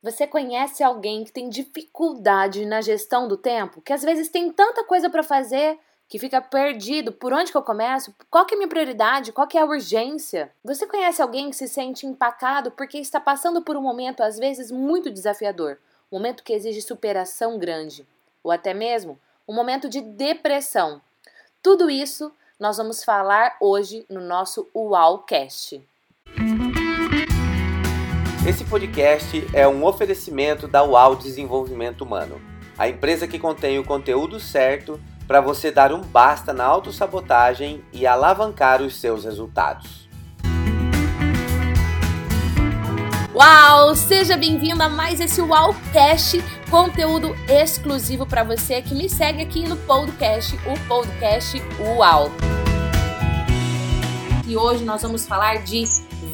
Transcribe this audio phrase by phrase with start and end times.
[0.00, 3.80] Você conhece alguém que tem dificuldade na gestão do tempo?
[3.80, 5.78] Que às vezes tem tanta coisa para fazer
[6.08, 7.12] que fica perdido.
[7.12, 8.14] Por onde que eu começo?
[8.30, 9.32] Qual que é a minha prioridade?
[9.32, 10.50] Qual que é a urgência?
[10.64, 14.70] Você conhece alguém que se sente empacado porque está passando por um momento às vezes
[14.70, 15.78] muito desafiador,
[16.10, 18.06] um momento que exige superação grande,
[18.42, 21.02] ou até mesmo um momento de depressão.
[21.60, 25.82] Tudo isso nós vamos falar hoje no nosso UAUcast.
[28.48, 32.40] Esse podcast é um oferecimento da UAU Desenvolvimento Humano,
[32.78, 38.06] a empresa que contém o conteúdo certo para você dar um basta na autossabotagem e
[38.06, 40.08] alavancar os seus resultados.
[43.34, 43.94] Uau!
[43.94, 49.76] Seja bem-vindo a mais esse UAUcast, conteúdo exclusivo para você que me segue aqui no
[49.76, 52.67] podcast, o podcast UAU.
[54.48, 55.84] E hoje nós vamos falar de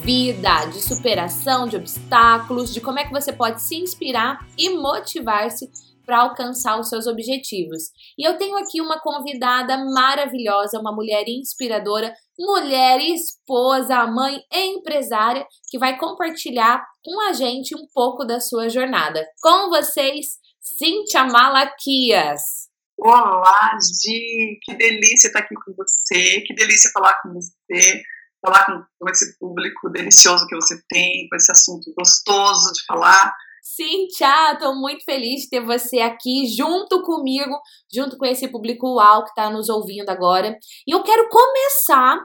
[0.04, 5.68] vida, de superação de obstáculos, de como é que você pode se inspirar e motivar-se
[6.06, 7.90] para alcançar os seus objetivos.
[8.16, 15.76] E eu tenho aqui uma convidada maravilhosa, uma mulher inspiradora, mulher esposa, mãe empresária, que
[15.76, 19.26] vai compartilhar com a gente um pouco da sua jornada.
[19.42, 22.63] Com vocês, Cíntia Malaquias.
[22.96, 28.02] Olá, Gi, que delícia estar aqui com você, que delícia falar com você
[28.45, 33.34] falar com, com esse público delicioso que você tem, com esse assunto gostoso de falar.
[33.62, 37.59] Sim, Tia, estou muito feliz de ter você aqui junto comigo,
[37.92, 40.58] junto com esse público UAU que está nos ouvindo agora.
[40.86, 42.18] E eu quero começar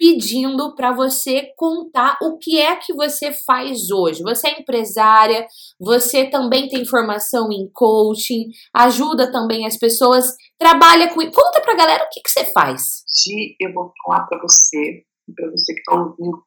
[0.00, 4.22] pedindo para você contar o que é que você faz hoje.
[4.22, 5.46] Você é empresária,
[5.78, 10.24] você também tem formação em coaching, ajuda também as pessoas,
[10.58, 11.20] trabalha com.
[11.30, 13.04] Conta para a galera o que, que você faz.
[13.06, 15.04] Gi, eu vou falar para você
[15.36, 16.42] para você que está ouvindo,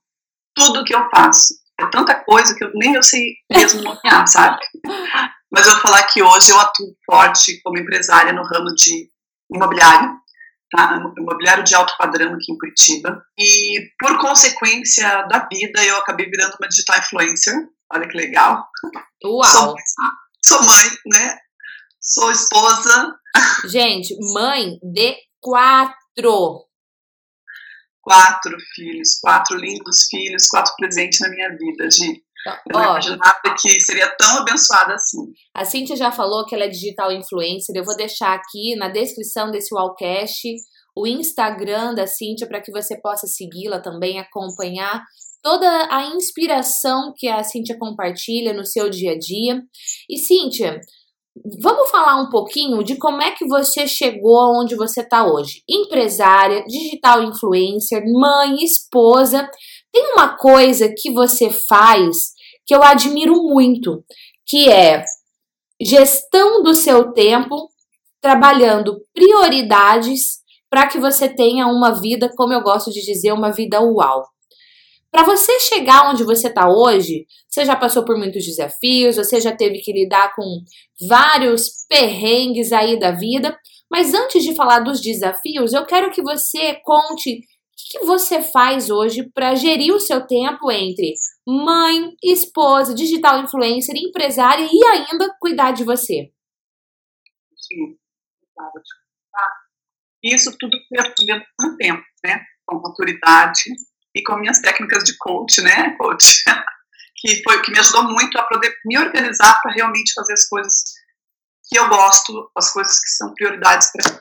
[0.56, 1.54] tudo que eu faço.
[1.80, 4.60] É tanta coisa que eu nem eu sei mesmo nomear, sabe?
[5.52, 9.10] Mas eu vou falar que hoje eu atuo forte como empresária no ramo de
[9.54, 10.18] imobiliário,
[10.76, 11.00] tá?
[11.18, 13.24] imobiliário de alto padrão aqui em Curitiba.
[13.38, 17.56] E por consequência da vida, eu acabei virando uma digital influencer.
[17.94, 18.68] Olha que legal.
[19.24, 19.46] Uau!
[19.46, 19.76] Sou,
[20.44, 21.38] sou mãe, né?
[22.02, 23.16] Sou esposa.
[23.70, 26.68] Gente, mãe de quatro
[28.04, 32.22] quatro filhos, quatro lindos filhos, quatro presentes na minha vida, Gi.
[32.46, 35.32] Eu não imaginava que seria tão abençoada assim.
[35.54, 37.76] A Cintia já falou que ela é digital influencer.
[37.76, 40.50] Eu vou deixar aqui na descrição desse Wallcast
[40.96, 45.04] o Instagram da Cintia para que você possa segui-la também, acompanhar
[45.42, 49.62] toda a inspiração que a Cintia compartilha no seu dia a dia.
[50.10, 50.80] E Cintia,
[51.60, 55.64] Vamos falar um pouquinho de como é que você chegou aonde você está hoje.
[55.68, 59.50] Empresária, digital influencer, mãe, esposa.
[59.92, 62.33] Tem uma coisa que você faz
[62.66, 64.04] que eu admiro muito,
[64.46, 65.04] que é
[65.82, 67.70] gestão do seu tempo,
[68.22, 73.82] trabalhando prioridades para que você tenha uma vida, como eu gosto de dizer, uma vida
[73.82, 74.24] uau.
[75.12, 79.56] Para você chegar onde você está hoje, você já passou por muitos desafios, você já
[79.56, 80.64] teve que lidar com
[81.08, 83.56] vários perrengues aí da vida.
[83.92, 87.42] Mas antes de falar dos desafios, eu quero que você conte
[87.84, 91.14] o que você faz hoje para gerir o seu tempo entre
[91.48, 96.32] mãe, esposa, digital influencer, empresária e ainda cuidar de você.
[97.58, 97.98] Sim,
[100.24, 101.04] isso tudo foi
[101.58, 102.42] com o tempo, né?
[102.66, 103.62] Com maturidade,
[104.16, 106.44] e com minhas técnicas de coach, né, coach,
[107.18, 110.84] que foi que me ajudou muito a poder me organizar para realmente fazer as coisas
[111.68, 114.20] que eu gosto, as coisas que são prioridades para mim.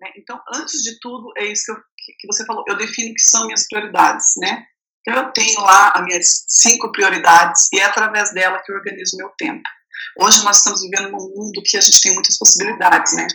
[0.00, 0.12] Né?
[0.16, 1.82] Então, antes de tudo, é isso que, eu,
[2.18, 4.64] que, você falou, eu defino que são minhas prioridades, né?
[5.00, 9.16] Então, eu tenho lá as minhas cinco prioridades e é através dela que eu organizo
[9.16, 9.62] meu tempo.
[10.20, 13.26] Hoje nós estamos vivendo num mundo que a gente tem muitas possibilidades, né?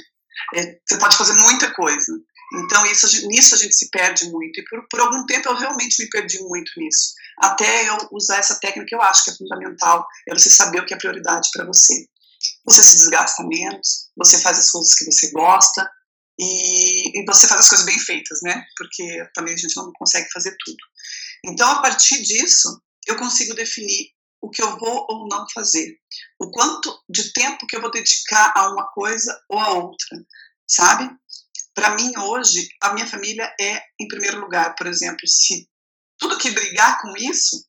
[0.55, 2.13] É, você pode fazer muita coisa.
[2.53, 4.59] Então, isso, nisso a gente se perde muito.
[4.59, 7.13] E por, por algum tempo eu realmente me perdi muito nisso.
[7.39, 10.93] Até eu usar essa técnica, eu acho que é fundamental, é você saber o que
[10.93, 12.07] é prioridade para você.
[12.65, 15.89] Você se desgasta menos, você faz as coisas que você gosta
[16.39, 18.65] e, e você faz as coisas bem feitas, né?
[18.77, 20.77] Porque também a gente não consegue fazer tudo.
[21.45, 24.11] Então, a partir disso, eu consigo definir
[24.41, 25.97] o que eu vou ou não fazer,
[26.39, 30.17] o quanto de tempo que eu vou dedicar a uma coisa ou a outra,
[30.69, 31.09] sabe?
[31.73, 34.75] Para mim, hoje, a minha família é em primeiro lugar.
[34.75, 35.67] Por exemplo, se
[36.17, 37.65] tudo que brigar com isso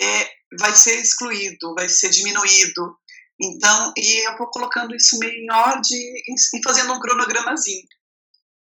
[0.00, 2.96] é, vai ser excluído, vai ser diminuído.
[3.40, 5.98] Então, e eu vou colocando isso meio em ordem
[6.28, 7.86] e fazendo um cronogramazinho.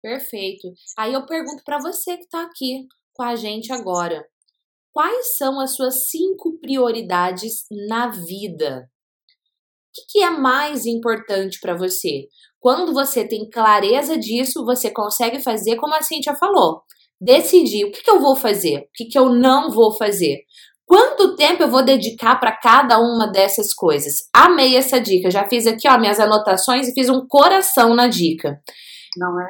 [0.03, 0.73] Perfeito.
[0.99, 4.27] Aí eu pergunto para você que está aqui com a gente agora.
[4.93, 8.91] quais são as suas cinco prioridades na vida.
[9.89, 12.29] O que, que é mais importante para você?
[12.61, 16.83] Quando você tem clareza disso, você consegue fazer como a Cintia falou.
[17.21, 20.45] Decidir o que, que eu vou fazer, o que, que eu não vou fazer.
[20.93, 24.29] Quanto tempo eu vou dedicar para cada uma dessas coisas?
[24.31, 25.31] Amei essa dica.
[25.31, 28.61] Já fiz aqui ó, minhas anotações e fiz um coração na dica.
[29.17, 29.49] Não é?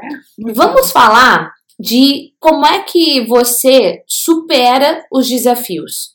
[0.55, 6.13] Vamos falar de como é que você supera os desafios.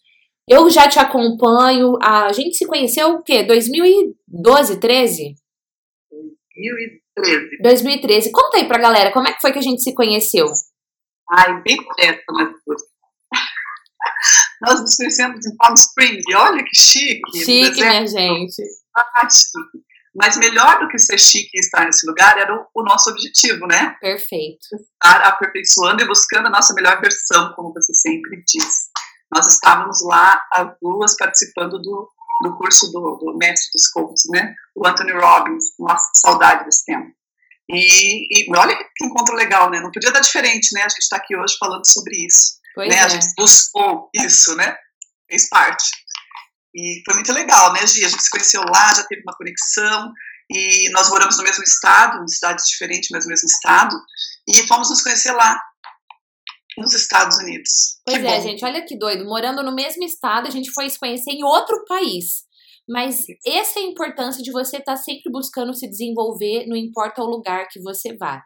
[0.47, 3.43] Eu já te acompanho, a gente se conheceu o quê?
[3.43, 5.35] 2012, 13?
[7.17, 7.61] 2013.
[7.61, 8.31] 2013.
[8.31, 10.45] Conta aí pra galera, como é que foi que a gente se conheceu?
[11.29, 12.49] Ai, bem modesta, mas
[14.61, 17.39] nós nos conhecemos em Palm Springs, olha que chique.
[17.39, 18.55] Chique, minha gente.
[18.55, 19.87] Chique.
[20.15, 23.67] Mas melhor do que ser chique e estar nesse lugar era o, o nosso objetivo,
[23.67, 23.95] né?
[24.01, 24.65] Perfeito.
[24.73, 28.89] Estar aperfeiçoando e buscando a nossa melhor versão, como você sempre diz.
[29.31, 32.09] Nós estávamos lá, as duas, participando do,
[32.43, 34.55] do curso do, do mestre dos coaches, né?
[34.75, 35.65] O Anthony Robbins.
[35.77, 37.11] Nossa, saudade desse tempo.
[37.69, 39.79] E, e, olha que encontro legal, né?
[39.79, 40.81] Não podia dar diferente, né?
[40.81, 42.53] A gente está aqui hoje falando sobre isso.
[42.77, 42.95] Pois né?
[42.95, 42.99] é.
[42.99, 44.75] A gente buscou isso, né?
[45.29, 45.89] Fez parte.
[46.75, 48.05] E foi muito legal, né, Gi?
[48.05, 50.13] A gente se conheceu lá, já teve uma conexão,
[50.49, 53.99] e nós moramos no mesmo estado, em cidades diferentes, mas no mesmo estado,
[54.47, 55.59] e fomos nos conhecer lá,
[56.77, 57.99] nos Estados Unidos.
[58.05, 58.41] Pois que é, bom.
[58.43, 59.25] gente, olha que doido.
[59.25, 62.45] Morando no mesmo estado, a gente foi se conhecer em outro país.
[62.87, 67.29] Mas essa é a importância de você estar sempre buscando se desenvolver, não importa o
[67.29, 68.41] lugar que você vá.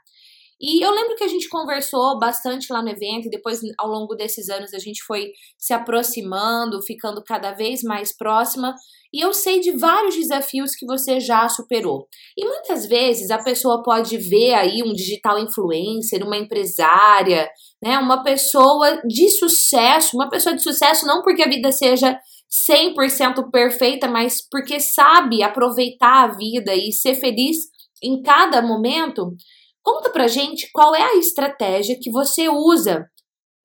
[0.62, 4.14] E eu lembro que a gente conversou bastante lá no evento, e depois, ao longo
[4.14, 8.76] desses anos, a gente foi se aproximando, ficando cada vez mais próxima.
[9.12, 12.08] E eu sei de vários desafios que você já superou.
[12.38, 17.50] E muitas vezes a pessoa pode ver aí um digital influencer, uma empresária,
[17.84, 22.18] né, uma pessoa de sucesso, uma pessoa de sucesso não porque a vida seja
[22.70, 27.58] 100% perfeita, mas porque sabe aproveitar a vida e ser feliz
[28.04, 29.36] em cada momento.
[29.84, 33.10] Conta pra gente qual é a estratégia que você usa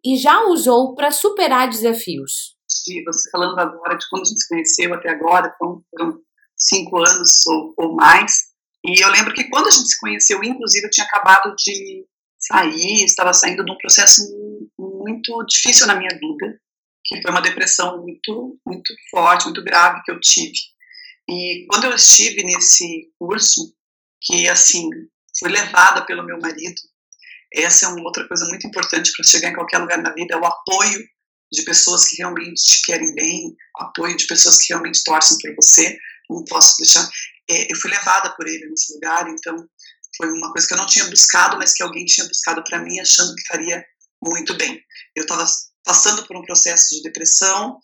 [0.05, 2.57] e já usou para superar desafios.
[2.69, 6.21] Você falando agora de quando a gente se conheceu até agora, foram
[6.57, 8.33] cinco anos ou, ou mais.
[8.85, 12.07] E eu lembro que quando a gente se conheceu, inclusive, eu tinha acabado de
[12.39, 14.23] sair, estava saindo de um processo
[14.79, 16.61] muito difícil na minha vida,
[17.05, 20.59] que foi uma depressão muito, muito forte, muito grave que eu tive.
[21.29, 23.75] E quando eu estive nesse curso,
[24.23, 24.89] que assim,
[25.39, 26.81] fui levada pelo meu marido,
[27.55, 30.39] essa é uma outra coisa muito importante para chegar em qualquer lugar na vida, é
[30.39, 31.03] o apoio
[31.53, 35.97] de pessoas que realmente te querem bem, apoio de pessoas que realmente torcem por você.
[36.29, 37.09] Não posso deixar.
[37.49, 39.57] É, eu fui levada por ele nesse lugar, então
[40.17, 42.99] foi uma coisa que eu não tinha buscado, mas que alguém tinha buscado para mim,
[42.99, 43.85] achando que faria
[44.23, 44.83] muito bem.
[45.15, 45.47] Eu estava
[45.85, 47.79] passando por um processo de depressão,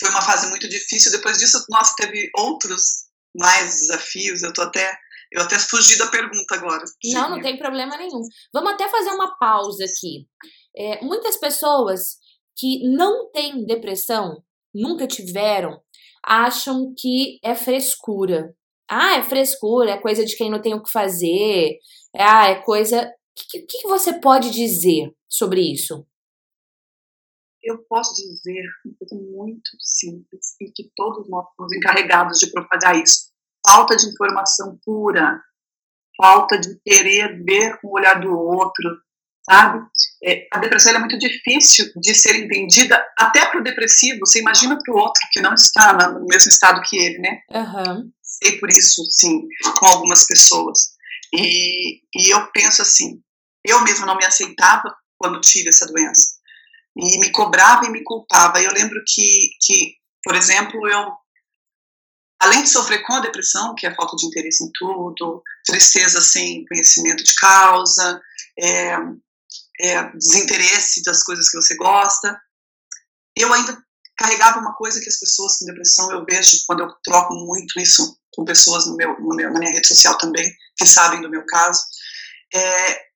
[0.00, 1.12] foi uma fase muito difícil.
[1.12, 4.42] Depois disso, nossa, teve outros mais desafios.
[4.42, 4.96] Eu tô até
[5.30, 6.84] eu até fugi da pergunta agora.
[7.12, 8.22] Não, não tem problema nenhum.
[8.52, 10.26] Vamos até fazer uma pausa aqui.
[10.74, 12.16] É, muitas pessoas
[12.56, 14.42] que não têm depressão,
[14.74, 15.80] nunca tiveram,
[16.24, 18.54] acham que é frescura.
[18.90, 21.78] Ah, é frescura, é coisa de quem não tem o que fazer.
[22.16, 23.02] Ah, é coisa.
[23.02, 26.06] O que, que, você pode dizer sobre isso?
[27.62, 32.96] Eu posso dizer uma coisa muito simples e que todos nós somos encarregados de propagar
[33.00, 33.28] isso
[33.68, 35.40] falta de informação pura,
[36.16, 38.98] falta de querer ver com o olhar do outro,
[39.44, 39.80] sabe?
[40.24, 44.20] É, a depressão é muito difícil de ser entendida até para o depressivo.
[44.20, 47.40] Você imagina para o outro que não está no mesmo estado que ele, né?
[47.50, 48.10] Uhum.
[48.22, 49.46] Sei por isso, sim,
[49.78, 50.92] com algumas pessoas.
[51.32, 53.20] E, e eu penso assim,
[53.64, 56.38] eu mesma não me aceitava quando tive essa doença.
[56.96, 58.60] E me cobrava e me culpava.
[58.60, 61.12] Eu lembro que, que por exemplo, eu
[62.40, 66.20] além de sofrer com a depressão, que é a falta de interesse em tudo, tristeza
[66.20, 68.20] sem conhecimento de causa,
[68.58, 68.96] é,
[69.80, 72.40] é, desinteresse das coisas que você gosta,
[73.36, 73.76] eu ainda
[74.16, 78.18] carregava uma coisa que as pessoas com depressão, eu vejo quando eu troco muito isso
[78.34, 81.44] com pessoas no meu, no meu, na minha rede social também, que sabem do meu
[81.46, 81.80] caso,
[82.54, 83.08] é,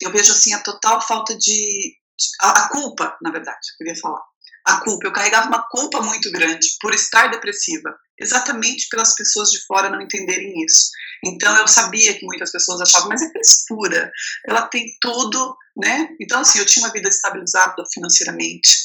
[0.00, 1.96] eu vejo assim a total falta de,
[2.40, 4.22] a, a culpa, na verdade, eu queria falar,
[4.66, 9.64] a culpa, eu carregava uma culpa muito grande por estar depressiva, exatamente pelas pessoas de
[9.66, 10.90] fora não entenderem isso.
[11.24, 14.10] Então eu sabia que muitas pessoas achavam, mas é frescura,
[14.46, 16.08] ela tem tudo, né?
[16.20, 18.76] Então assim, eu tinha uma vida estabilizada financeiramente,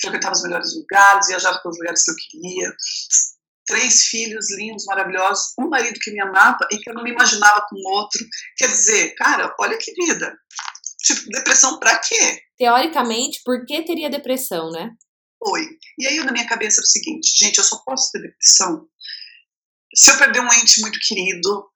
[0.00, 2.72] frequentava os melhores lugares, viajava para os lugares que eu queria,
[3.66, 7.64] três filhos lindos, maravilhosos, um marido que me amava e que eu não me imaginava
[7.68, 8.24] com outro.
[8.56, 10.36] Quer dizer, cara, olha que vida.
[11.02, 12.40] Tipo, depressão pra quê?
[12.56, 14.90] Teoricamente, por que teria depressão, né?
[15.44, 15.68] Foi.
[15.98, 18.88] E aí na minha cabeça era o seguinte, gente, eu só posso ter depressão
[19.94, 21.66] se eu perder um ente muito querido,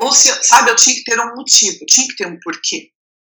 [0.00, 2.90] ou se, sabe, eu tinha que ter um motivo, tinha que ter um porquê.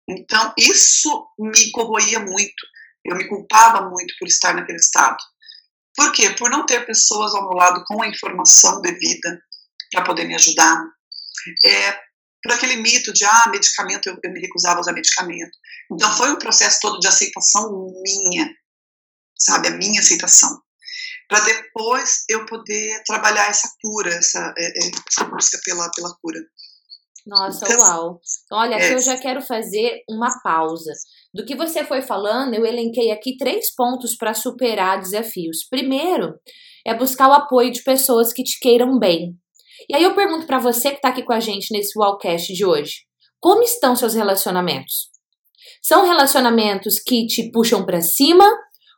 [0.09, 2.67] Então, isso me corroía muito,
[3.05, 5.19] eu me culpava muito por estar naquele estado.
[5.95, 6.31] Por quê?
[6.31, 9.43] Por não ter pessoas ao meu lado com a informação devida
[9.91, 10.81] para poder me ajudar.
[11.65, 11.93] É,
[12.43, 15.51] por aquele mito de, ah, medicamento, eu, eu me recusava a usar medicamento.
[15.91, 18.49] Então, foi um processo todo de aceitação minha,
[19.39, 20.61] sabe, a minha aceitação
[21.29, 26.41] para depois eu poder trabalhar essa cura, essa, é, é, essa busca pela, pela cura.
[27.27, 28.21] Nossa, então, uau.
[28.51, 28.77] Olha, é.
[28.77, 30.91] aqui eu já quero fazer uma pausa.
[31.35, 35.69] Do que você foi falando, eu elenquei aqui três pontos para superar desafios.
[35.69, 36.35] Primeiro,
[36.87, 39.35] é buscar o apoio de pessoas que te queiram bem.
[39.91, 42.65] E aí eu pergunto para você que está aqui com a gente nesse Wallcast de
[42.65, 43.03] hoje:
[43.39, 45.11] como estão seus relacionamentos?
[45.83, 48.51] São relacionamentos que te puxam para cima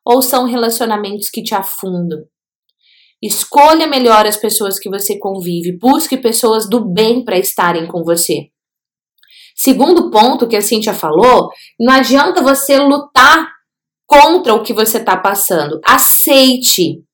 [0.05, 2.21] ou são relacionamentos que te afundam?
[3.23, 8.51] Escolha melhor as pessoas que você convive, busque pessoas do bem para estarem com você.
[9.55, 13.47] Segundo ponto que a Cintia falou, não adianta você lutar
[14.07, 15.79] contra o que você está passando.
[15.85, 17.05] Aceite.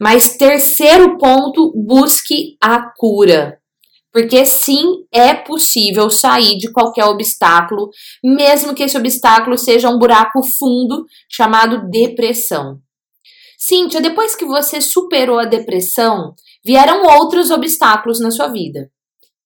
[0.00, 3.61] Mas terceiro ponto, busque a cura.
[4.12, 7.88] Porque sim, é possível sair de qualquer obstáculo,
[8.22, 12.78] mesmo que esse obstáculo seja um buraco fundo chamado depressão.
[13.58, 18.90] Cíntia, depois que você superou a depressão, vieram outros obstáculos na sua vida.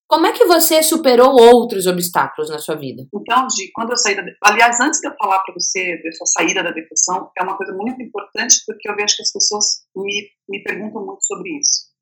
[0.09, 3.03] Como é que você superou outros obstáculos na sua vida?
[3.13, 6.63] Então, de quando eu saí da aliás, antes de eu falar para você dessa saída
[6.63, 9.65] da depressão, é uma coisa muito importante porque eu vejo que as pessoas
[9.97, 11.96] me, me perguntam muito sobre isso.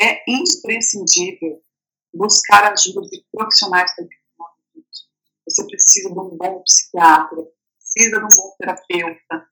[0.00, 1.62] É imprescindível
[2.12, 4.06] buscar ajuda de profissionais para
[5.48, 7.38] Você precisa de um bom psiquiatra,
[7.78, 9.48] precisa de um bom terapeuta.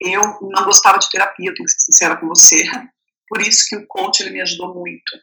[0.00, 2.64] Eu não gostava de terapia, tenho que ser sincera com você.
[3.28, 5.18] Por isso que o coach ele me ajudou muito.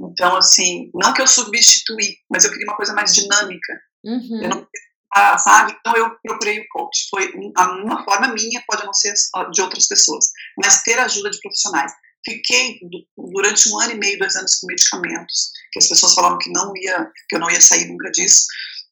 [0.00, 3.80] Então, assim, não que eu substituí, mas eu queria uma coisa mais dinâmica.
[4.04, 4.42] Uhum.
[4.42, 4.68] Eu não,
[5.14, 5.76] ah, sabe?
[5.78, 7.08] Então eu procurei o coach.
[7.10, 9.14] Foi uma forma minha, pode não ser
[9.50, 10.26] de outras pessoas,
[10.56, 11.92] mas ter ajuda de profissionais.
[12.24, 12.80] Fiquei
[13.16, 16.72] durante um ano e meio, dois anos com medicamentos, que as pessoas falavam que não
[16.76, 18.46] ia, que eu não ia sair nunca disso,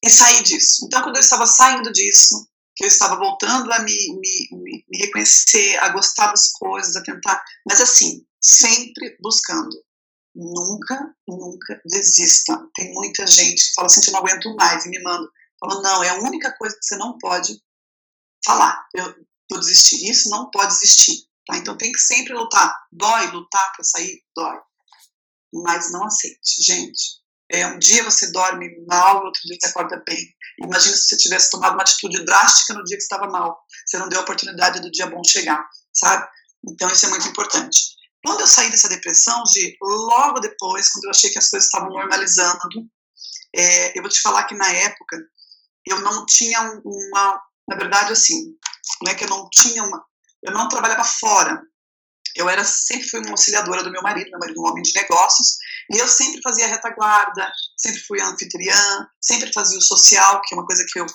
[0.04, 0.86] e saí disso.
[0.86, 5.76] Então, quando eu estava saindo disso, que eu estava voltando a me, me, me, reconhecer,
[5.78, 9.84] a gostar das coisas, a tentar, mas assim, sempre buscando.
[10.38, 12.62] Nunca, nunca desista.
[12.74, 15.26] Tem muita gente que fala assim, eu não aguento mais, e me manda.
[15.58, 17.58] Falando, não, é a única coisa que você não pode
[18.44, 18.86] falar.
[18.94, 19.14] Eu
[19.50, 20.10] vou desistir.
[20.10, 21.24] Isso não pode existir.
[21.46, 21.56] Tá?
[21.56, 22.74] Então tem que sempre lutar.
[22.92, 24.22] Dói lutar para sair?
[24.34, 24.58] Dói.
[25.52, 27.24] Mas não aceite, gente.
[27.50, 30.18] É, um dia você dorme mal, outro dia você acorda bem.
[30.62, 33.56] Imagina se você tivesse tomado uma atitude drástica no dia que estava mal.
[33.86, 36.26] Você não deu a oportunidade do dia bom chegar, sabe?
[36.68, 37.94] Então isso é muito importante.
[38.24, 41.90] Quando eu saí dessa depressão, de logo depois, quando eu achei que as coisas estavam
[41.90, 42.90] normalizando,
[43.54, 45.16] é, eu vou te falar que na época
[45.86, 48.56] eu não tinha uma, na verdade assim,
[49.02, 50.04] não é que eu não tinha uma,
[50.46, 51.60] eu não trabalhava fora.
[52.36, 54.92] Eu era sempre fui uma auxiliadora do meu marido, meu marido é um homem de
[54.94, 55.56] negócios,
[55.90, 60.66] e eu sempre fazia retaguarda, sempre fui anfitriã, sempre fazia o social, que é uma
[60.66, 61.06] coisa que eu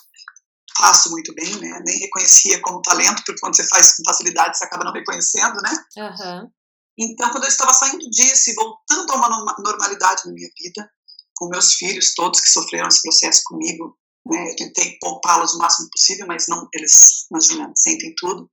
[0.78, 1.80] faço muito bem, né?
[1.86, 5.86] Nem reconhecia como talento, porque quando você faz com facilidade você acaba não reconhecendo, né?
[5.98, 6.50] Uhum.
[6.98, 10.90] Então, quando eu estava saindo disso e voltando a uma normalidade na minha vida,
[11.36, 13.96] com meus filhos todos que sofreram esse processo comigo,
[14.26, 14.52] né?
[14.52, 18.50] Eu tentei poupá-los o máximo possível, mas não, eles, imagina, sentem tudo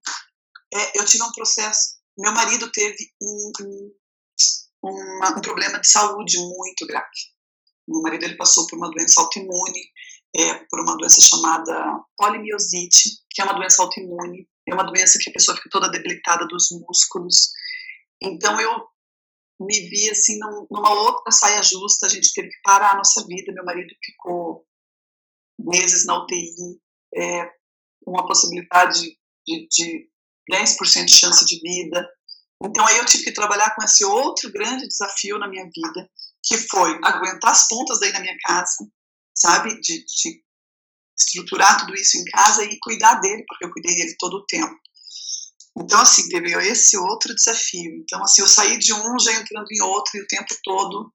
[0.74, 1.98] é, eu tive um processo.
[2.16, 3.94] Meu marido teve um, um,
[4.82, 7.08] uma, um problema de saúde muito grave.
[7.86, 9.80] Meu marido ele passou por uma doença autoimune,
[10.36, 15.30] é, por uma doença chamada polimiosite, que é uma doença autoimune, é uma doença que
[15.30, 17.52] a pessoa fica toda debilitada dos músculos.
[18.22, 18.86] Então eu
[19.60, 20.38] me vi assim
[20.70, 23.52] numa outra saia justa, a gente teve que parar a nossa vida.
[23.52, 24.66] Meu marido ficou
[25.58, 26.80] meses na UTI,
[27.14, 27.50] é,
[28.04, 30.10] com a possibilidade de, de
[30.50, 32.08] 10% de chance de vida.
[32.62, 36.10] Então aí eu tive que trabalhar com esse outro grande desafio na minha vida,
[36.44, 38.86] que foi aguentar as pontas daí na minha casa,
[39.34, 39.80] sabe?
[39.80, 40.42] De, de
[41.18, 44.74] estruturar tudo isso em casa e cuidar dele, porque eu cuidei dele todo o tempo.
[45.76, 47.92] Então, assim, teve esse outro desafio.
[48.02, 51.12] Então, assim, eu saí de um já entrando em outro e o tempo todo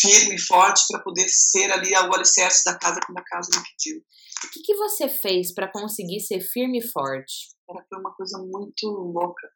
[0.00, 3.64] firme e forte para poder ser ali o alicerce da casa quando a casa me
[3.64, 4.02] pediu.
[4.44, 7.48] O que, que você fez para conseguir ser firme e forte?
[7.68, 9.48] Era foi uma coisa muito louca.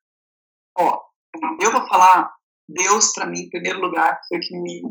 [0.79, 1.01] Ó,
[1.61, 2.33] eu vou falar
[2.69, 4.83] Deus para mim em primeiro lugar foi que me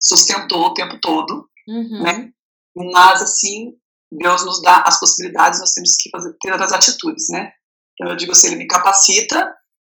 [0.00, 2.02] sustentou o tempo todo, uhum.
[2.02, 2.30] né?
[2.74, 3.76] Mas assim
[4.12, 7.52] Deus nos dá as possibilidades, nós temos que fazer ter as atitudes, né?
[7.94, 9.54] Então eu digo assim, ele me capacita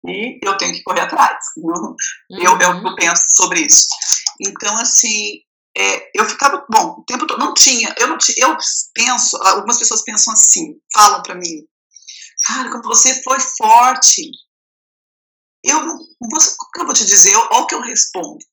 [0.06, 1.38] e eu tenho que correr atrás.
[1.56, 1.94] Uhum.
[2.42, 3.86] Eu, eu, penso sobre isso.
[4.44, 5.40] Então, assim,
[5.76, 8.56] é, eu ficava, bom, o tempo todo, não tinha, eu não tinha, eu
[8.94, 11.66] penso, algumas pessoas pensam assim, falam para mim,
[12.46, 14.22] cara, quando você foi forte,
[15.64, 15.78] eu,
[16.30, 18.44] você, como que eu vou te dizer, olha o que eu respondo,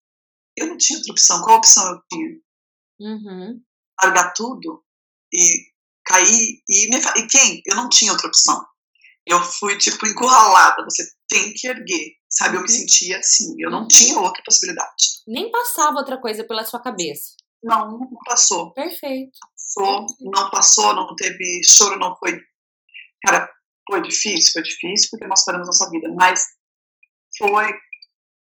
[0.55, 2.39] eu não tinha outra opção, qual opção eu tinha?
[3.01, 3.61] Uhum.
[4.01, 4.83] Largar tudo
[5.33, 5.69] e
[6.05, 7.61] cair, e, me, e quem?
[7.65, 8.65] Eu não tinha outra opção.
[9.25, 12.57] Eu fui, tipo, encurralada, você tem que erguer, sabe?
[12.57, 12.75] Eu me uhum.
[12.75, 15.08] sentia assim, eu não tinha outra possibilidade.
[15.29, 17.35] Nem passava outra coisa pela sua cabeça.
[17.63, 18.73] Não, não passou.
[18.73, 19.37] Perfeito.
[19.55, 22.41] Passou, não passou, não teve choro, não foi.
[23.23, 23.47] Cara,
[23.87, 26.43] foi difícil, foi difícil porque nós paramos nossa vida, mas
[27.37, 27.71] foi.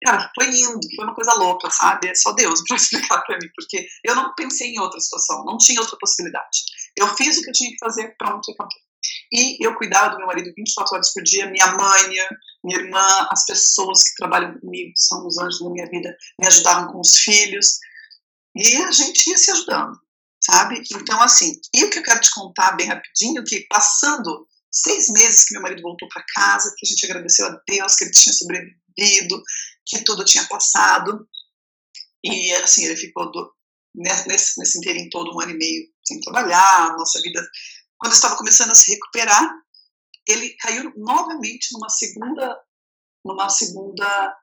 [0.03, 2.07] Cara, foi lindo, foi uma coisa louca, sabe?
[2.07, 5.57] É só Deus para explicar para mim, porque eu não pensei em outra situação, não
[5.57, 6.63] tinha outra possibilidade.
[6.97, 8.90] Eu fiz o que eu tinha que fazer, pronto, acabou.
[9.31, 12.09] E eu cuidava do meu marido 24 horas por dia, minha mãe,
[12.63, 16.47] minha irmã, as pessoas que trabalham comigo, que são os anjos da minha vida, me
[16.47, 17.79] ajudavam com os filhos.
[18.55, 19.97] E a gente ia se ajudando,
[20.43, 20.81] sabe?
[20.93, 25.45] Então, assim, e o que eu quero te contar bem rapidinho, que passando seis meses
[25.45, 28.33] que meu marido voltou para casa, que a gente agradeceu a Deus que ele tinha
[28.33, 29.41] sobrevivido,
[29.85, 31.25] que tudo tinha passado,
[32.23, 33.51] e assim, ele ficou do,
[33.95, 37.41] nesse, nesse inteirinho todo um ano e meio sem trabalhar, nossa vida
[38.01, 39.47] quando estava começando a se recuperar,
[40.27, 42.59] ele caiu novamente numa segunda,
[43.23, 44.35] numa segunda,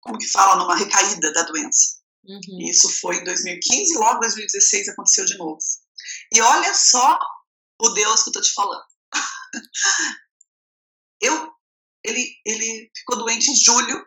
[0.00, 1.98] como que fala, numa recaída da doença.
[2.24, 2.60] Uhum.
[2.60, 5.58] Isso foi em 2015 e logo em 2016 aconteceu de novo.
[6.32, 7.18] E olha só
[7.82, 8.84] o Deus que eu tô te falando.
[11.20, 11.52] eu,
[12.04, 14.06] ele, ele ficou doente em julho,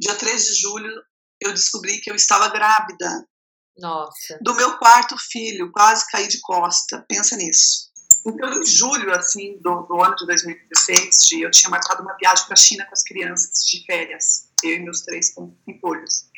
[0.00, 0.92] dia 3 de julho,
[1.40, 3.28] eu descobri que eu estava grávida.
[3.78, 4.38] Nossa.
[4.40, 7.04] Do meu quarto filho, quase caí de costa.
[7.08, 7.92] Pensa nisso.
[8.26, 12.44] Então, em julho, assim, do, do ano de 2016, de, eu tinha marcado uma viagem
[12.46, 15.34] para a China com as crianças de férias, eu e meus três
[15.66, 16.30] empolhos.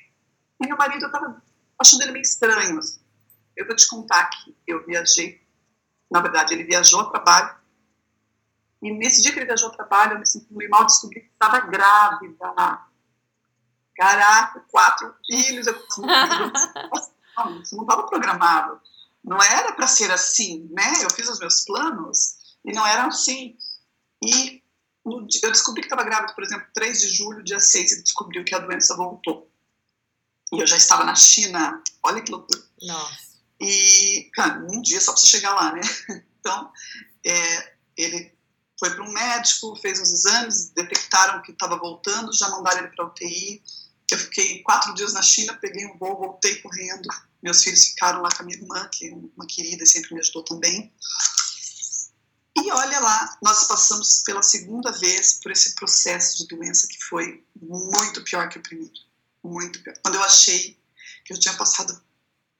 [0.61, 1.41] E meu marido, eu estava
[1.81, 2.79] achando ele meio estranho.
[2.79, 2.99] Assim.
[3.55, 5.41] Eu vou te contar que eu viajei,
[6.11, 7.57] na verdade, ele viajou a trabalho,
[8.83, 11.31] e nesse dia que ele viajou a trabalho, eu me senti meio mal, descobri que
[11.33, 12.55] estava grávida.
[13.97, 15.67] Caraca, quatro filhos.
[15.67, 15.75] Eu,
[17.37, 18.81] não, isso não estava programado.
[19.23, 21.03] Não era para ser assim, né?
[21.03, 23.57] Eu fiz os meus planos e não era assim.
[24.23, 24.63] E
[25.43, 28.55] eu descobri que estava grávida, por exemplo, 3 de julho, dia 6, e descobriu que
[28.55, 29.51] a doença voltou.
[30.53, 31.83] E eu já estava na China.
[32.03, 32.63] Olha que loucura.
[32.83, 33.27] Nossa.
[33.61, 35.81] E, cara, um dia só para você chegar lá, né?
[36.47, 36.71] Então,
[37.27, 38.33] é, ele
[38.79, 43.07] foi para um médico, fez uns exames, detectaram que estava voltando, já mandaram ele para
[43.07, 43.61] UTI.
[44.09, 47.09] Eu fiquei quatro dias na China, peguei um voo, voltei correndo.
[47.47, 50.21] Meus filhos ficaram lá com a minha irmã, que é uma querida e sempre me
[50.21, 50.93] ajudou também.
[52.57, 57.47] E olha lá, nós passamos pela segunda vez por esse processo de doença que foi
[57.63, 58.93] muito pior que o primeiro.
[59.45, 59.95] Muito pior.
[60.03, 60.77] Quando eu achei
[61.25, 62.03] que eu tinha passado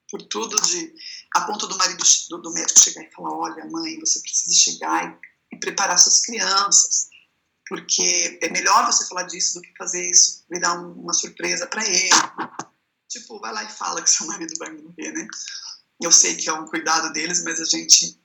[0.09, 0.95] por tudo de
[1.35, 5.19] a ponto do marido do, do médico chegar e falar olha mãe você precisa chegar
[5.51, 7.09] e, e preparar suas crianças
[7.67, 11.85] porque é melhor você falar disso do que fazer isso virar um, uma surpresa para
[11.85, 12.09] ele
[13.19, 15.27] tipo, vai lá e fala que seu marido vai morrer, né?
[16.01, 18.19] Eu sei que é um cuidado deles, mas a gente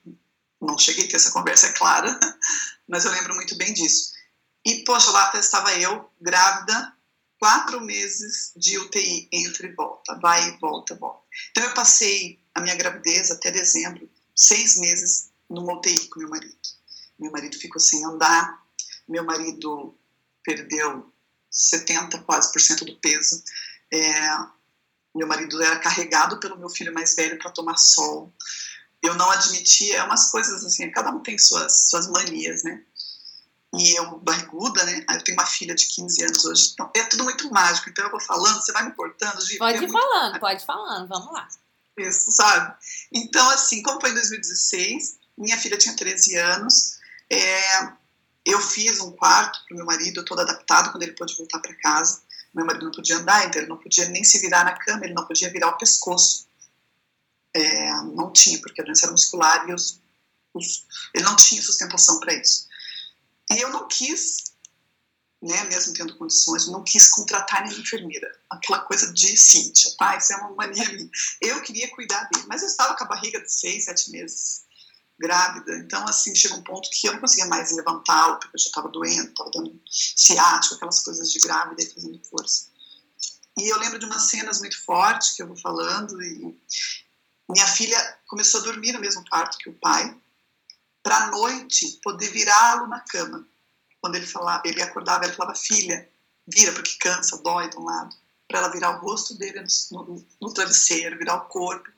[0.61, 2.19] não cheguei a ter essa conversa, é clara,
[2.87, 4.13] mas eu lembro muito bem disso.
[4.65, 6.93] E, poxa, lá estava eu, grávida,
[7.39, 11.23] quatro meses de UTI, entre e volta, vai e volta, volta.
[11.51, 16.55] Então, eu passei a minha gravidez até dezembro, seis meses numa UTI com meu marido.
[17.19, 18.63] Meu marido ficou sem andar,
[19.07, 19.97] meu marido
[20.43, 21.11] perdeu
[21.49, 23.43] 70 quase por cento do peso.
[23.91, 24.37] É,
[25.13, 28.33] meu marido era carregado pelo meu filho mais velho para tomar sol.
[29.01, 32.81] Eu não admitia, é umas coisas assim, cada um tem suas, suas manias, né?
[33.75, 35.03] E eu, barriguda, né?
[35.09, 36.69] Eu tenho uma filha de 15 anos hoje.
[36.73, 37.89] Então, é tudo muito mágico.
[37.89, 39.43] Então, eu vou falando, você vai me cortando.
[39.43, 40.39] De, pode ir falando, mágico.
[40.39, 41.47] pode ir falando, vamos lá.
[41.97, 42.75] Isso, sabe?
[43.11, 46.99] Então, assim, como foi em 2016, minha filha tinha 13 anos,
[47.31, 47.93] é,
[48.45, 52.21] eu fiz um quarto para meu marido, todo adaptado quando ele pôde voltar para casa.
[52.53, 55.13] Meu marido não podia andar, então ele não podia nem se virar na cama, ele
[55.13, 56.47] não podia virar o pescoço.
[57.53, 60.01] É, não tinha, porque a doença era muscular e os,
[60.53, 62.67] os, ele não tinha sustentação para isso.
[63.51, 64.53] E eu não quis,
[65.41, 68.39] né, mesmo tendo condições, não quis contratar nenhuma enfermeira.
[68.49, 70.17] Aquela coisa de Cíntia, tá?
[70.17, 71.09] Isso é uma mania minha.
[71.41, 74.63] Eu queria cuidar dele, mas eu estava com a barriga de seis, sete meses
[75.19, 75.77] grávida.
[75.77, 78.89] Então, assim, chega um ponto que eu não conseguia mais levantá-lo, porque eu já estava
[78.89, 82.67] doendo, estava dando ciático, aquelas coisas de grávida e fazendo força.
[83.57, 86.59] E eu lembro de umas cenas muito fortes que eu vou falando, e
[87.49, 90.15] minha filha começou a dormir no mesmo quarto que o pai,
[91.03, 93.45] para noite poder virá-lo na cama.
[94.01, 96.09] quando ele falava, ele acordava, ele falava, filha,
[96.47, 98.13] vira, porque cansa, dói de um lado,
[98.47, 101.89] para ela virar o rosto dele no, no, no, travesseiro, virar o corpo.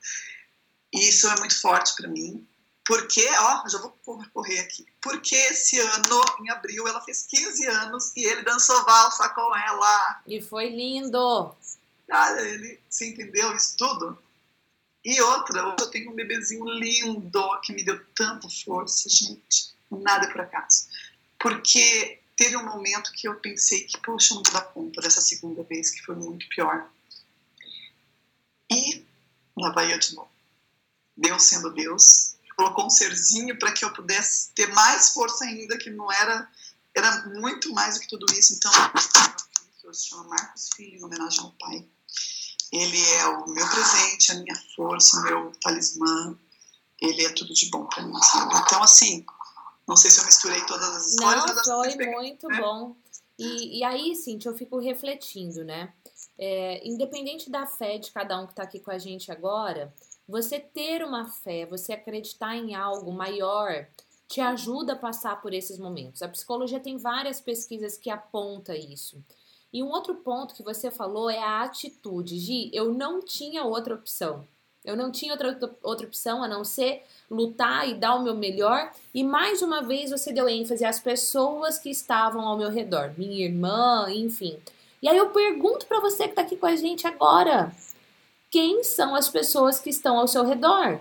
[0.94, 2.48] E isso é muito forte para mim.
[2.86, 3.98] Porque, ó, já vou
[4.32, 4.86] correr aqui.
[5.02, 10.22] Porque esse ano, em abril, ela fez 15 anos e ele dançou valsa com ela.
[10.28, 11.56] E foi lindo.
[12.12, 14.18] Ah, ele, você entendeu isso tudo?
[15.04, 19.74] E outra, eu tenho um bebezinho lindo que me deu tanta força, gente.
[19.90, 20.88] Nada por acaso.
[21.40, 25.22] Porque teve um momento que eu pensei que, poxa, eu não vou dar conta dessa
[25.22, 26.88] segunda vez, que foi muito pior.
[28.72, 29.06] E
[29.58, 30.30] lá vai eu de novo.
[31.16, 32.25] Deus sendo Deus,
[32.56, 36.50] colocou um serzinho para que eu pudesse ter mais força ainda, que não era,
[36.94, 38.54] era muito mais do que tudo isso.
[38.56, 38.72] Então,
[39.80, 41.86] que hoje se chama Marcos Filho, em homenagem ao pai.
[42.72, 46.38] Ele é o meu presente, a minha força, o meu talismã.
[47.02, 48.56] Ele é tudo de bom para mim, sabe?
[48.58, 49.26] Então, assim,
[49.88, 51.68] não sei se eu misturei todas as histórias.
[51.68, 52.60] Não, foi muito né?
[52.60, 52.96] bom.
[53.38, 55.94] E, e aí, Cintia, eu fico refletindo, né?
[56.38, 59.94] É, independente da fé de cada um que está aqui com a gente agora,
[60.28, 63.88] você ter uma fé, você acreditar em algo maior,
[64.28, 66.22] te ajuda a passar por esses momentos.
[66.22, 69.24] A psicologia tem várias pesquisas que apontam isso.
[69.72, 72.40] E um outro ponto que você falou é a atitude.
[72.40, 74.48] Gi, eu não tinha outra opção.
[74.86, 78.92] Eu não tinha outra, outra opção a não ser lutar e dar o meu melhor.
[79.14, 83.46] E mais uma vez você deu ênfase às pessoas que estavam ao meu redor, minha
[83.46, 84.58] irmã, enfim.
[85.02, 87.76] E aí eu pergunto para você que está aqui com a gente agora:
[88.56, 91.00] quem são as pessoas que estão ao seu redor?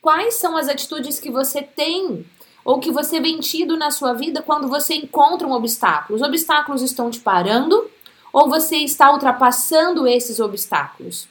[0.00, 2.26] Quais são as atitudes que você tem
[2.64, 6.16] ou que você vem tido na sua vida quando você encontra um obstáculo?
[6.16, 7.88] Os obstáculos estão te parando
[8.32, 11.28] ou você está ultrapassando esses obstáculos?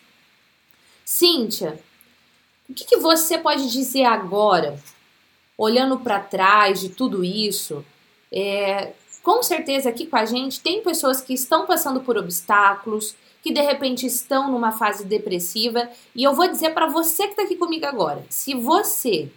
[1.03, 1.77] Cíntia,
[2.69, 4.79] o que, que você pode dizer agora,
[5.57, 7.83] olhando para trás de tudo isso?
[8.31, 13.51] É, com certeza aqui com a gente tem pessoas que estão passando por obstáculos, que
[13.51, 17.55] de repente estão numa fase depressiva, e eu vou dizer para você que está aqui
[17.55, 19.31] comigo agora: se você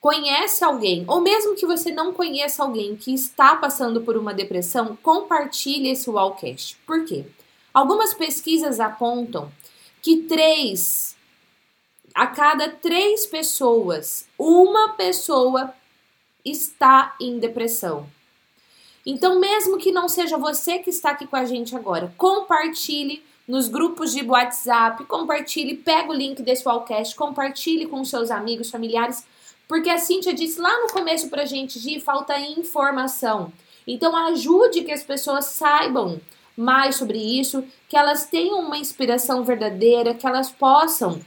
[0.00, 4.96] conhece alguém, ou mesmo que você não conheça alguém que está passando por uma depressão,
[5.02, 6.76] compartilhe esse Wallcast.
[6.86, 7.24] Por quê?
[7.74, 9.50] Algumas pesquisas apontam
[10.00, 11.16] que três
[12.16, 15.74] a cada três pessoas, uma pessoa
[16.42, 18.08] está em depressão.
[19.06, 23.68] Então, mesmo que não seja você que está aqui com a gente agora, compartilhe nos
[23.68, 29.24] grupos de WhatsApp, compartilhe, pega o link desse podcast, compartilhe com seus amigos, familiares,
[29.68, 33.52] porque a Cíntia disse lá no começo pra gente, de falta informação.
[33.86, 36.20] Então, ajude que as pessoas saibam
[36.56, 41.20] mais sobre isso, que elas tenham uma inspiração verdadeira, que elas possam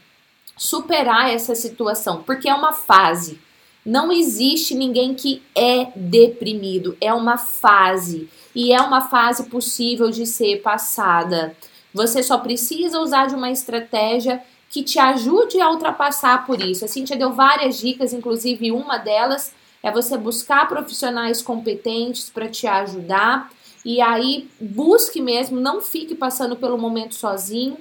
[0.58, 3.40] superar essa situação, porque é uma fase.
[3.86, 10.26] Não existe ninguém que é deprimido, é uma fase e é uma fase possível de
[10.26, 11.56] ser passada.
[11.94, 16.86] Você só precisa usar de uma estratégia que te ajude a ultrapassar por isso.
[16.86, 22.68] A Cintia deu várias dicas, inclusive uma delas é você buscar profissionais competentes para te
[22.68, 23.50] ajudar.
[23.84, 27.78] E aí, busque mesmo, não fique passando pelo momento sozinho.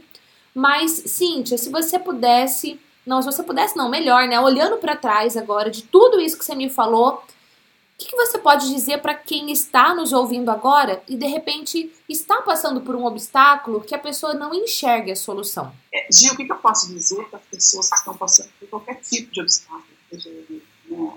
[0.55, 4.39] Mas, Cíntia, se você pudesse, não, se você pudesse, não, melhor, né?
[4.39, 8.39] Olhando para trás agora de tudo isso que você me falou, o que, que você
[8.39, 13.05] pode dizer para quem está nos ouvindo agora e de repente está passando por um
[13.05, 15.73] obstáculo que a pessoa não enxergue a solução?
[15.93, 18.69] É, Gil, o que, que eu posso dizer para as pessoas que estão passando por
[18.69, 19.85] qualquer tipo de obstáculo?
[20.89, 21.13] Né,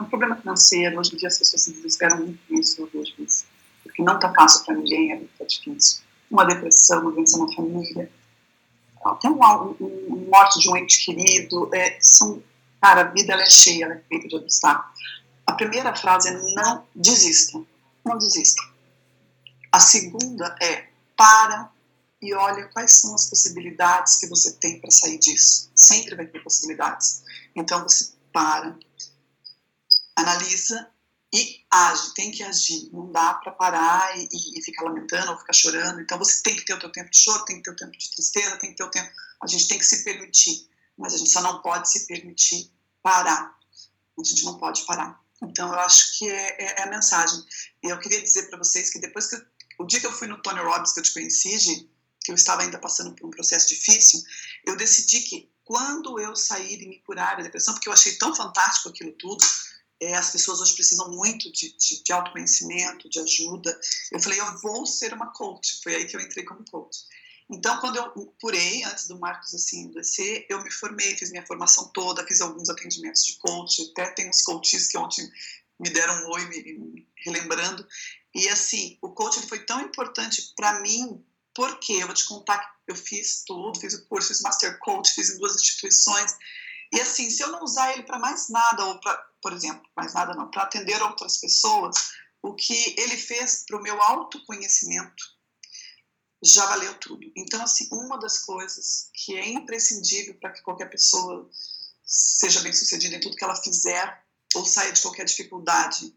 [0.00, 3.46] um problema financeiro, hoje em dia as pessoas se desesperam muito com isso, isso.
[3.82, 6.02] Porque não está fácil para ninguém, é muito difícil.
[6.30, 8.10] Uma depressão, uma doença na família,
[9.10, 9.38] até um,
[9.80, 12.42] um, morte de um ente querido, é, são,
[12.80, 14.98] cara, a vida é cheia, ela é feita de obstáculos.
[15.46, 17.60] A primeira frase é não desista,
[18.04, 18.62] não desista.
[19.72, 21.70] A segunda é para
[22.20, 25.70] e olha quais são as possibilidades que você tem para sair disso.
[25.74, 27.22] Sempre vai ter possibilidades.
[27.54, 28.76] Então você para,
[30.16, 30.88] analisa
[31.32, 32.88] e age, tem que agir.
[32.92, 36.00] Não dá para parar e, e, ficar lamentando ou ficar chorando.
[36.00, 37.92] Então você tem que ter o teu tempo de choro, tem que ter o tempo
[37.92, 39.10] de tristeza, tem que ter o tempo.
[39.42, 43.56] A gente tem que se permitir, mas a gente só não pode se permitir parar.
[44.18, 45.20] A gente não pode parar.
[45.42, 47.44] Então eu acho que é, é, é a mensagem.
[47.82, 49.42] E eu queria dizer para vocês que depois que eu,
[49.80, 51.90] o dia que eu fui no Tony Robbins que eu te conheci, Gi,
[52.24, 54.20] que eu estava ainda passando por um processo difícil,
[54.66, 58.34] eu decidi que quando eu sair e me curar da depressão, porque eu achei tão
[58.34, 59.44] fantástico aquilo tudo,
[60.00, 63.78] é, as pessoas hoje precisam muito de, de, de, autoconhecimento, de ajuda.
[64.12, 65.80] Eu falei, eu vou ser uma coach.
[65.82, 66.98] Foi aí que eu entrei como coach.
[67.50, 71.88] Então, quando eu curei, antes do Marcos assim descer, eu me formei, fiz minha formação
[71.94, 75.28] toda, fiz alguns atendimentos de coach, até tem uns coaches que ontem
[75.80, 77.86] me deram um oi, me, me relembrando.
[78.34, 82.92] E assim, o coaching foi tão importante para mim, porque eu vou te contar que
[82.92, 86.36] eu fiz tudo, fiz o curso, fiz Master Coach, fiz em duas instituições.
[86.92, 90.14] E assim, se eu não usar ele para mais nada, ou para, por exemplo, mais
[90.14, 95.38] nada não, para atender outras pessoas, o que ele fez para o meu autoconhecimento
[96.42, 97.30] já valeu tudo.
[97.36, 101.50] Então, assim, uma das coisas que é imprescindível para que qualquer pessoa
[102.04, 104.24] seja bem sucedida em tudo que ela fizer
[104.54, 106.16] ou saia de qualquer dificuldade,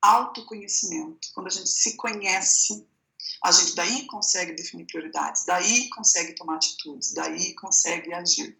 [0.00, 1.28] autoconhecimento.
[1.34, 2.86] Quando a gente se conhece,
[3.42, 8.56] a gente daí consegue definir prioridades, daí consegue tomar atitudes, daí consegue agir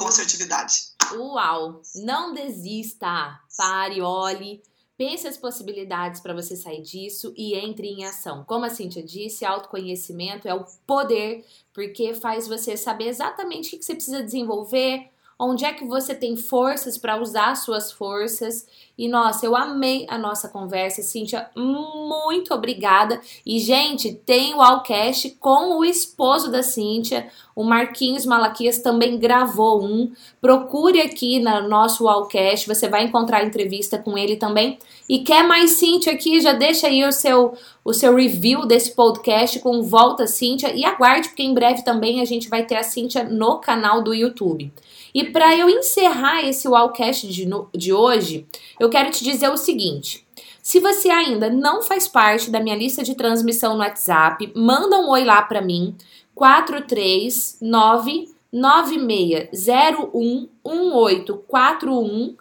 [0.00, 0.92] com assertividade.
[1.12, 1.82] Uau!
[1.96, 3.38] Não desista!
[3.54, 4.62] Pare, olhe,
[4.96, 8.42] pense as possibilidades para você sair disso e entre em ação.
[8.44, 13.84] Como a Cintia disse, autoconhecimento é o poder, porque faz você saber exatamente o que
[13.84, 18.66] você precisa desenvolver, onde é que você tem forças para usar suas forças.
[19.00, 23.18] E nossa, eu amei a nossa conversa, Cíntia, muito obrigada.
[23.46, 29.82] E gente, tem o Alcast com o esposo da Cíntia, o Marquinhos Malaquias também gravou
[29.82, 30.12] um.
[30.38, 34.78] Procure aqui no nosso Alcast, você vai encontrar entrevista com ele também.
[35.08, 39.58] E quer mais Cíntia aqui, já deixa aí o seu o seu review desse podcast
[39.60, 43.24] com volta Cíntia e aguarde porque em breve também a gente vai ter a Cíntia
[43.24, 44.70] no canal do YouTube.
[45.14, 48.46] E para eu encerrar esse Wallcast de, de hoje,
[48.78, 50.26] eu quero te dizer o seguinte.
[50.62, 55.08] Se você ainda não faz parte da minha lista de transmissão no WhatsApp, manda um
[55.08, 55.96] oi lá para mim,
[56.34, 62.36] 439 9601 1841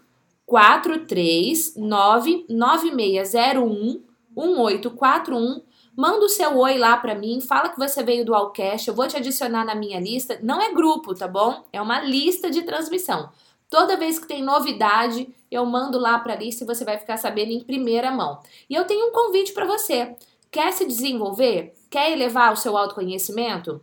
[0.46, 4.02] 439 9601
[4.36, 5.62] 1841
[6.00, 9.06] Manda o seu oi lá para mim, fala que você veio do Allcast, eu vou
[9.06, 10.40] te adicionar na minha lista.
[10.42, 11.66] Não é grupo, tá bom?
[11.74, 13.30] É uma lista de transmissão.
[13.70, 17.18] Toda vez que tem novidade, eu mando lá para a lista e você vai ficar
[17.18, 18.42] sabendo em primeira mão.
[18.68, 20.16] E eu tenho um convite para você.
[20.50, 21.76] Quer se desenvolver?
[21.90, 23.82] Quer elevar o seu autoconhecimento?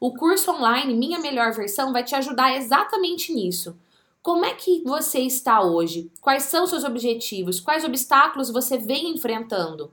[0.00, 3.78] O curso online Minha Melhor Versão vai te ajudar exatamente nisso.
[4.20, 6.10] Como é que você está hoje?
[6.20, 7.60] Quais são seus objetivos?
[7.60, 9.92] Quais obstáculos você vem enfrentando?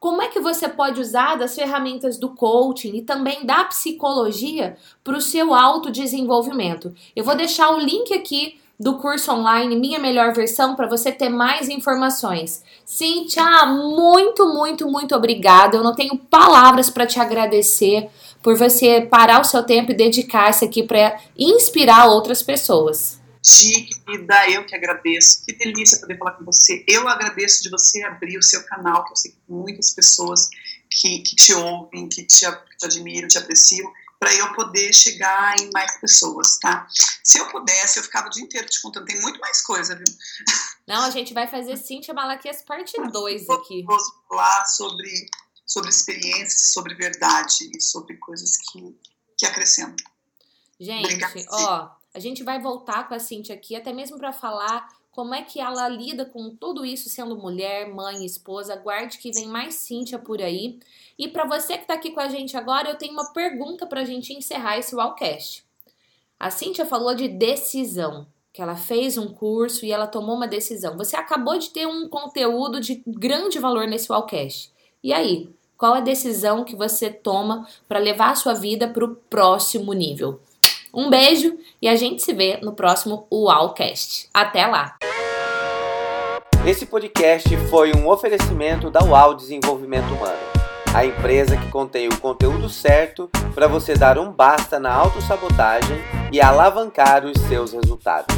[0.00, 5.16] Como é que você pode usar das ferramentas do coaching e também da psicologia para
[5.16, 6.94] o seu autodesenvolvimento?
[7.16, 11.28] Eu vou deixar o link aqui do curso online Minha Melhor Versão para você ter
[11.28, 12.62] mais informações.
[12.84, 15.76] Cíntia, muito, muito, muito obrigada.
[15.76, 18.08] Eu não tenho palavras para te agradecer
[18.40, 23.20] por você parar o seu tempo e dedicar-se aqui para inspirar outras pessoas.
[23.44, 25.44] Gi, querida, eu que agradeço.
[25.44, 26.84] Que delícia poder falar com você.
[26.86, 30.48] Eu agradeço de você abrir o seu canal, que eu sei que muitas pessoas
[30.90, 35.56] que, que te ouvem, que te, que te admiram, te apreciam, para eu poder chegar
[35.60, 36.88] em mais pessoas, tá?
[37.22, 39.04] Se eu pudesse, eu ficava o dia inteiro te contando.
[39.04, 40.06] Tem muito mais coisa, viu?
[40.86, 43.84] Não, a gente vai fazer Cintia Malaquias parte 2 aqui.
[43.84, 43.98] Vou
[44.28, 45.30] falar sobre,
[45.64, 48.98] sobre experiências, sobre verdade e sobre coisas que,
[49.36, 50.04] que acrescentam.
[50.80, 54.88] Gente, Obrigada, ó, a gente vai voltar com a Cintia aqui, até mesmo para falar
[55.12, 58.74] como é que ela lida com tudo isso sendo mulher, mãe, esposa.
[58.74, 60.80] Guarde que vem mais Cintia por aí.
[61.16, 64.00] E para você que está aqui com a gente agora, eu tenho uma pergunta para
[64.00, 65.64] a gente encerrar esse Wallcast.
[66.40, 70.96] A Cintia falou de decisão, que ela fez um curso e ela tomou uma decisão.
[70.96, 74.72] Você acabou de ter um conteúdo de grande valor nesse Wallcast.
[75.04, 79.14] E aí, qual a decisão que você toma para levar a sua vida para o
[79.14, 80.40] próximo nível?
[80.98, 84.28] Um beijo e a gente se vê no próximo UAUcast.
[84.34, 84.96] Até lá!
[86.66, 90.42] Esse podcast foi um oferecimento da UAU Desenvolvimento Humano,
[90.92, 95.98] a empresa que contém o conteúdo certo para você dar um basta na autossabotagem
[96.32, 98.36] e alavancar os seus resultados.